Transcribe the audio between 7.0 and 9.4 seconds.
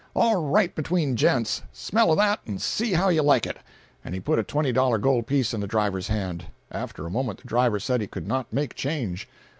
a moment the driver said he could not make change.